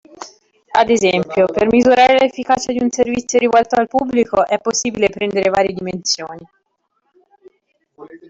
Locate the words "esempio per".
0.89-1.67